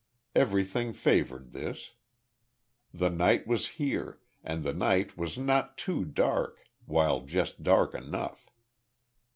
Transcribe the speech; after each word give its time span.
Everything 0.33 0.93
favoured 0.93 1.51
this. 1.51 1.91
The 2.91 3.11
night 3.11 3.45
was 3.45 3.67
here, 3.77 4.19
and 4.43 4.63
the 4.63 4.73
night 4.73 5.15
was 5.15 5.37
not 5.37 5.77
too 5.77 6.05
dark, 6.05 6.57
while 6.87 7.21
just 7.23 7.61
dark 7.61 7.93
enough. 7.93 8.49